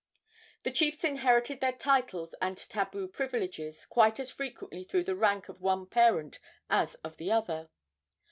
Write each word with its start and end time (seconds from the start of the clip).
The 0.63 0.71
chiefs 0.71 1.03
inherited 1.03 1.61
their 1.61 1.73
titles 1.77 2.33
and 2.41 2.57
tabu 2.57 3.07
privileges 3.07 3.85
quite 3.85 4.19
as 4.19 4.31
frequently 4.31 4.83
through 4.83 5.03
the 5.03 5.15
rank 5.15 5.47
of 5.47 5.61
one 5.61 5.85
parent 5.85 6.39
as 6.71 6.95
of 7.03 7.17
the 7.17 7.31
other. 7.31 7.69